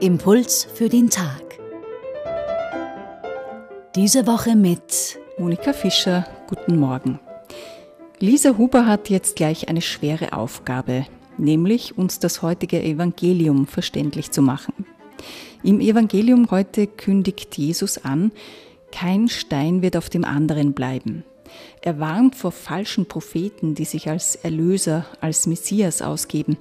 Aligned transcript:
Impuls 0.00 0.66
für 0.72 0.88
den 0.88 1.10
Tag. 1.10 1.58
Diese 3.94 4.26
Woche 4.26 4.56
mit 4.56 5.18
Monika 5.36 5.74
Fischer. 5.74 6.26
Guten 6.48 6.78
Morgen. 6.78 7.20
Lisa 8.20 8.56
Huber 8.56 8.86
hat 8.86 9.10
jetzt 9.10 9.36
gleich 9.36 9.68
eine 9.68 9.82
schwere 9.82 10.32
Aufgabe, 10.32 11.04
nämlich 11.36 11.98
uns 11.98 12.20
das 12.20 12.40
heutige 12.40 12.82
Evangelium 12.82 13.66
verständlich 13.66 14.30
zu 14.30 14.40
machen. 14.40 14.86
Im 15.62 15.78
Evangelium 15.78 16.50
heute 16.50 16.86
kündigt 16.86 17.58
Jesus 17.58 17.98
an, 17.98 18.32
kein 18.92 19.28
Stein 19.28 19.82
wird 19.82 19.94
auf 19.94 20.08
dem 20.08 20.24
anderen 20.24 20.72
bleiben. 20.72 21.24
Er 21.82 21.98
warnt 21.98 22.36
vor 22.36 22.52
falschen 22.52 23.06
Propheten, 23.06 23.74
die 23.74 23.84
sich 23.84 24.08
als 24.08 24.36
Erlöser, 24.36 25.06
als 25.20 25.46
Messias 25.46 26.02
ausgeben. 26.02 26.56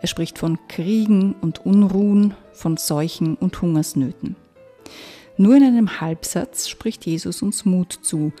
Er 0.00 0.08
spricht 0.08 0.38
von 0.38 0.58
Kriegen 0.68 1.34
und 1.40 1.64
Unruhen, 1.64 2.34
von 2.52 2.76
Seuchen 2.76 3.36
und 3.36 3.60
Hungersnöten. 3.60 4.36
Nur 5.36 5.56
in 5.56 5.62
einem 5.62 6.00
Halbsatz 6.00 6.68
spricht 6.68 7.06
Jesus 7.06 7.42
uns 7.42 7.64
Mut 7.64 7.98
zu. 8.02 8.32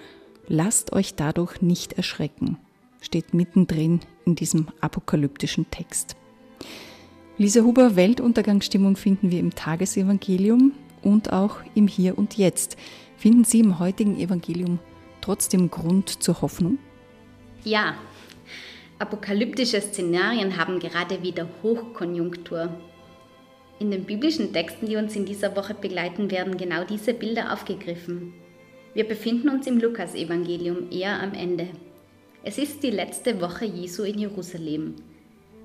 Lasst 0.48 0.92
euch 0.92 1.14
dadurch 1.14 1.62
nicht 1.62 1.94
erschrecken, 1.94 2.58
steht 3.00 3.32
mittendrin 3.32 4.00
in 4.26 4.34
diesem 4.34 4.68
apokalyptischen 4.80 5.70
Text. 5.70 6.16
Lisa 7.38 7.62
Huber, 7.62 7.96
Weltuntergangsstimmung 7.96 8.96
finden 8.96 9.30
wir 9.30 9.40
im 9.40 9.54
Tagesevangelium 9.54 10.72
und 11.02 11.32
auch 11.32 11.56
im 11.74 11.88
Hier 11.88 12.18
und 12.18 12.36
Jetzt. 12.36 12.76
Finden 13.16 13.44
Sie 13.44 13.60
im 13.60 13.78
heutigen 13.78 14.18
Evangelium 14.18 14.78
trotzdem 15.22 15.70
Grund 15.70 16.22
zur 16.22 16.42
Hoffnung? 16.42 16.78
Ja, 17.64 17.96
Apokalyptische 19.02 19.80
Szenarien 19.80 20.56
haben 20.56 20.78
gerade 20.78 21.24
wieder 21.24 21.48
Hochkonjunktur. 21.64 22.68
In 23.80 23.90
den 23.90 24.04
biblischen 24.04 24.52
Texten, 24.52 24.86
die 24.86 24.94
uns 24.94 25.16
in 25.16 25.26
dieser 25.26 25.56
Woche 25.56 25.74
begleiten, 25.74 26.30
werden 26.30 26.56
genau 26.56 26.84
diese 26.84 27.12
Bilder 27.12 27.52
aufgegriffen. 27.52 28.32
Wir 28.94 29.02
befinden 29.02 29.48
uns 29.48 29.66
im 29.66 29.80
Lukasevangelium 29.80 30.92
eher 30.92 31.20
am 31.20 31.34
Ende. 31.34 31.66
Es 32.44 32.58
ist 32.58 32.84
die 32.84 32.90
letzte 32.90 33.40
Woche 33.40 33.64
Jesu 33.64 34.04
in 34.04 34.20
Jerusalem. 34.20 34.94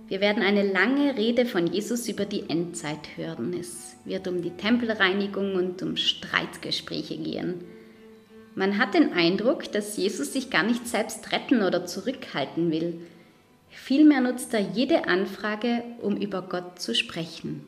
Wir 0.08 0.20
werden 0.20 0.42
eine 0.42 0.64
lange 0.64 1.16
Rede 1.16 1.46
von 1.46 1.68
Jesus 1.68 2.10
über 2.10 2.26
die 2.26 2.50
Endzeit 2.50 3.18
hören. 3.18 3.54
Es 3.54 3.98
wird 4.04 4.28
um 4.28 4.42
die 4.42 4.58
Tempelreinigung 4.58 5.54
und 5.54 5.84
um 5.84 5.96
Streitgespräche 5.96 7.18
gehen. 7.18 7.66
Man 8.58 8.78
hat 8.78 8.94
den 8.94 9.14
Eindruck, 9.14 9.72
dass 9.72 9.96
Jesus 9.96 10.34
sich 10.34 10.50
gar 10.50 10.64
nicht 10.64 10.86
selbst 10.88 11.32
retten 11.32 11.62
oder 11.62 11.86
zurückhalten 11.86 12.72
will, 12.72 13.00
Vielmehr 13.70 14.22
nutzt 14.22 14.54
er 14.54 14.60
jede 14.60 15.08
Anfrage, 15.08 15.84
um 16.02 16.18
über 16.18 16.42
Gott 16.42 16.80
zu 16.80 16.94
sprechen. 16.94 17.66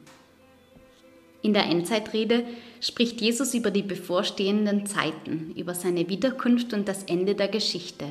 In 1.41 1.53
der 1.53 1.65
Endzeitrede 1.65 2.43
spricht 2.81 3.21
Jesus 3.21 3.53
über 3.53 3.71
die 3.71 3.83
bevorstehenden 3.83 4.85
Zeiten, 4.85 5.53
über 5.55 5.73
seine 5.73 6.09
Wiederkunft 6.09 6.73
und 6.73 6.89
das 6.89 7.03
Ende 7.03 7.35
der 7.35 7.47
Geschichte. 7.47 8.05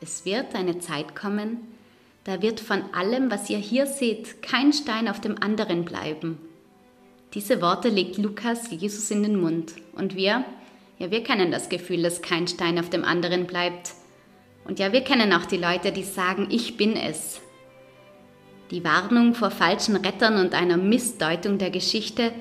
Es 0.00 0.24
wird 0.24 0.56
eine 0.56 0.80
Zeit 0.80 1.14
kommen, 1.14 1.58
da 2.24 2.42
wird 2.42 2.58
von 2.58 2.82
allem, 2.92 3.30
was 3.30 3.50
ihr 3.50 3.58
hier 3.58 3.86
seht, 3.86 4.42
kein 4.42 4.72
Stein 4.72 5.06
auf 5.06 5.20
dem 5.20 5.40
anderen 5.40 5.84
bleiben. 5.84 6.38
Diese 7.34 7.60
Worte 7.60 7.90
legt 7.90 8.16
Lukas 8.16 8.70
Jesus 8.70 9.10
in 9.10 9.22
den 9.22 9.40
Mund. 9.40 9.74
Und 9.94 10.16
wir, 10.16 10.44
ja, 10.98 11.10
wir 11.10 11.22
kennen 11.22 11.50
das 11.50 11.68
Gefühl, 11.68 12.02
dass 12.02 12.22
kein 12.22 12.46
Stein 12.46 12.78
auf 12.78 12.90
dem 12.90 13.04
anderen 13.04 13.46
bleibt. 13.46 13.92
Und 14.64 14.78
ja, 14.78 14.92
wir 14.92 15.02
kennen 15.02 15.32
auch 15.32 15.44
die 15.44 15.56
Leute, 15.56 15.92
die 15.92 16.04
sagen, 16.04 16.48
ich 16.50 16.76
bin 16.76 16.96
es. 16.96 17.40
Die 18.70 18.84
Warnung 18.84 19.34
vor 19.34 19.50
falschen 19.50 19.96
Rettern 19.96 20.36
und 20.36 20.54
einer 20.54 20.76
Missdeutung 20.76 21.58
der 21.58 21.70
Geschichte 21.70 22.32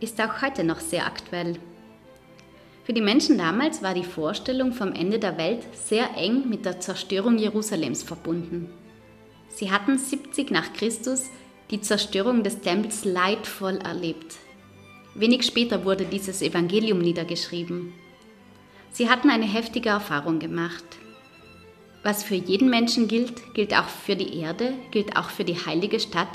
ist 0.00 0.20
auch 0.20 0.40
heute 0.42 0.64
noch 0.64 0.80
sehr 0.80 1.06
aktuell. 1.06 1.56
Für 2.84 2.94
die 2.94 3.02
Menschen 3.02 3.36
damals 3.36 3.82
war 3.82 3.92
die 3.92 4.04
Vorstellung 4.04 4.72
vom 4.72 4.94
Ende 4.94 5.18
der 5.18 5.36
Welt 5.36 5.62
sehr 5.74 6.16
eng 6.16 6.48
mit 6.48 6.64
der 6.64 6.80
Zerstörung 6.80 7.36
Jerusalems 7.36 8.02
verbunden. 8.02 8.70
Sie 9.50 9.70
hatten 9.70 9.98
70 9.98 10.50
nach 10.50 10.72
Christus 10.72 11.26
die 11.70 11.82
Zerstörung 11.82 12.42
des 12.42 12.60
Tempels 12.60 13.04
leidvoll 13.04 13.76
erlebt. 13.76 14.36
Wenig 15.18 15.44
später 15.44 15.84
wurde 15.84 16.04
dieses 16.04 16.42
Evangelium 16.42 17.00
niedergeschrieben. 17.00 17.92
Sie 18.92 19.10
hatten 19.10 19.30
eine 19.30 19.46
heftige 19.46 19.88
Erfahrung 19.88 20.38
gemacht. 20.38 20.84
Was 22.04 22.22
für 22.22 22.36
jeden 22.36 22.70
Menschen 22.70 23.08
gilt, 23.08 23.54
gilt 23.54 23.76
auch 23.76 23.88
für 23.88 24.14
die 24.14 24.38
Erde, 24.38 24.74
gilt 24.92 25.16
auch 25.16 25.30
für 25.30 25.44
die 25.44 25.56
heilige 25.56 25.98
Stadt. 25.98 26.28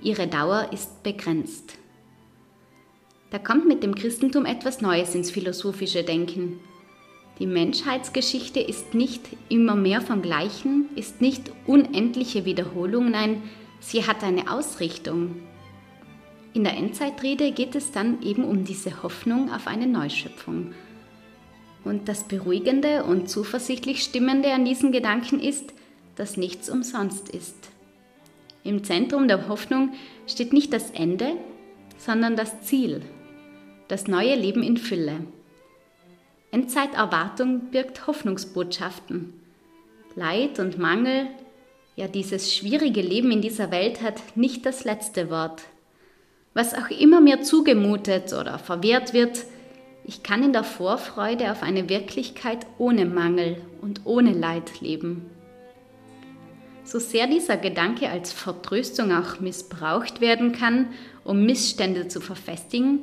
Ihre 0.00 0.28
Dauer 0.28 0.68
ist 0.72 1.02
begrenzt. 1.02 1.76
Da 3.30 3.38
kommt 3.38 3.66
mit 3.66 3.82
dem 3.82 3.96
Christentum 3.96 4.46
etwas 4.46 4.80
Neues 4.80 5.14
ins 5.16 5.32
philosophische 5.32 6.04
Denken. 6.04 6.60
Die 7.40 7.46
Menschheitsgeschichte 7.46 8.60
ist 8.60 8.94
nicht 8.94 9.22
immer 9.48 9.74
mehr 9.74 10.00
vom 10.00 10.22
Gleichen, 10.22 10.88
ist 10.94 11.20
nicht 11.20 11.50
unendliche 11.66 12.44
Wiederholung, 12.44 13.10
nein, 13.10 13.42
sie 13.80 14.06
hat 14.06 14.22
eine 14.22 14.52
Ausrichtung. 14.52 15.36
In 16.52 16.64
der 16.64 16.76
Endzeitrede 16.76 17.52
geht 17.52 17.74
es 17.74 17.92
dann 17.92 18.22
eben 18.22 18.44
um 18.44 18.64
diese 18.64 19.02
Hoffnung 19.02 19.52
auf 19.52 19.66
eine 19.66 19.86
Neuschöpfung, 19.86 20.74
und 21.84 22.08
das 22.08 22.24
Beruhigende 22.24 23.04
und 23.04 23.30
zuversichtlich 23.30 24.02
Stimmende 24.02 24.52
an 24.52 24.64
diesen 24.64 24.92
Gedanken 24.92 25.40
ist, 25.40 25.72
dass 26.16 26.36
nichts 26.36 26.68
umsonst 26.68 27.28
ist. 27.30 27.70
Im 28.64 28.84
Zentrum 28.84 29.28
der 29.28 29.48
Hoffnung 29.48 29.92
steht 30.26 30.52
nicht 30.52 30.72
das 30.72 30.90
Ende, 30.90 31.32
sondern 31.96 32.36
das 32.36 32.60
Ziel, 32.62 33.02
das 33.88 34.06
neue 34.06 34.34
Leben 34.34 34.62
in 34.62 34.76
Fülle. 34.76 35.20
Endzeiterwartung 36.50 37.70
birgt 37.70 38.06
Hoffnungsbotschaften. 38.06 39.32
Leid 40.16 40.58
und 40.58 40.78
Mangel, 40.78 41.28
ja 41.96 42.08
dieses 42.08 42.54
schwierige 42.54 43.00
Leben 43.00 43.30
in 43.30 43.40
dieser 43.40 43.70
Welt 43.70 44.02
hat 44.02 44.36
nicht 44.36 44.66
das 44.66 44.84
letzte 44.84 45.30
Wort. 45.30 45.62
Was 46.52 46.74
auch 46.74 46.90
immer 46.90 47.20
mir 47.20 47.42
zugemutet 47.42 48.32
oder 48.32 48.58
verwehrt 48.58 49.12
wird, 49.12 49.44
ich 50.04 50.22
kann 50.22 50.42
in 50.42 50.52
der 50.52 50.64
Vorfreude 50.64 51.52
auf 51.52 51.62
eine 51.62 51.88
Wirklichkeit 51.88 52.66
ohne 52.78 53.06
Mangel 53.06 53.62
und 53.80 54.00
ohne 54.04 54.32
Leid 54.32 54.80
leben. 54.80 55.30
So 56.82 56.98
sehr 56.98 57.28
dieser 57.28 57.56
Gedanke 57.56 58.08
als 58.08 58.32
Vertröstung 58.32 59.12
auch 59.12 59.38
missbraucht 59.38 60.20
werden 60.20 60.50
kann, 60.50 60.88
um 61.22 61.46
Missstände 61.46 62.08
zu 62.08 62.20
verfestigen, 62.20 63.00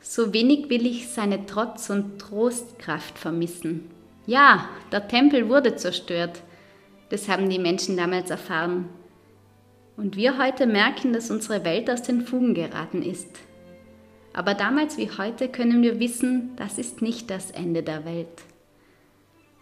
so 0.00 0.32
wenig 0.32 0.70
will 0.70 0.86
ich 0.86 1.08
seine 1.08 1.46
Trotz- 1.46 1.90
und 1.90 2.20
Trostkraft 2.20 3.18
vermissen. 3.18 3.90
Ja, 4.26 4.68
der 4.92 5.08
Tempel 5.08 5.48
wurde 5.48 5.74
zerstört. 5.74 6.42
Das 7.08 7.28
haben 7.28 7.50
die 7.50 7.58
Menschen 7.58 7.96
damals 7.96 8.30
erfahren. 8.30 8.88
Und 9.96 10.16
wir 10.16 10.36
heute 10.38 10.66
merken, 10.66 11.14
dass 11.14 11.30
unsere 11.30 11.64
Welt 11.64 11.88
aus 11.90 12.02
den 12.02 12.20
Fugen 12.20 12.52
geraten 12.52 13.02
ist. 13.02 13.30
Aber 14.34 14.52
damals 14.52 14.98
wie 14.98 15.10
heute 15.16 15.48
können 15.48 15.82
wir 15.82 15.98
wissen, 15.98 16.50
das 16.56 16.76
ist 16.76 17.00
nicht 17.00 17.30
das 17.30 17.50
Ende 17.50 17.82
der 17.82 18.04
Welt. 18.04 18.42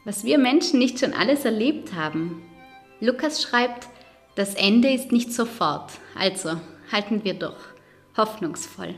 Was 0.05 0.25
wir 0.25 0.39
Menschen 0.39 0.81
nicht 0.81 0.99
schon 0.99 1.13
alles 1.13 1.45
erlebt 1.45 1.95
haben. 1.95 2.43
Lukas 3.01 3.43
schreibt, 3.43 3.87
das 4.35 4.57
Ende 4.57 4.93
ist 4.93 5.13
nicht 5.13 5.33
sofort, 5.33 5.93
also 6.19 6.61
halten 6.91 7.23
wir 7.23 7.35
doch 7.35 7.57
hoffnungsvoll. 8.17 8.95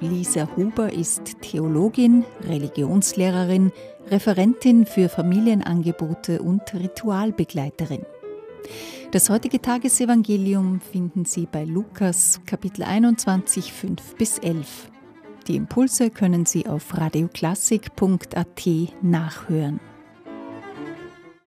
Lisa 0.00 0.48
Huber 0.56 0.92
ist 0.92 1.40
Theologin, 1.40 2.24
Religionslehrerin, 2.46 3.72
Referentin 4.10 4.86
für 4.86 5.08
Familienangebote 5.08 6.42
und 6.42 6.62
Ritualbegleiterin. 6.74 8.04
Das 9.12 9.30
heutige 9.30 9.60
Tagesevangelium 9.60 10.80
finden 10.80 11.24
Sie 11.24 11.46
bei 11.46 11.64
Lukas 11.64 12.40
Kapitel 12.46 12.82
21, 12.82 13.72
5 13.72 14.16
bis 14.16 14.38
11. 14.38 14.90
Die 15.46 15.56
Impulse 15.56 16.10
können 16.10 16.46
Sie 16.46 16.66
auf 16.66 16.96
radioklassik.at 16.96 18.68
nachhören. 19.02 19.80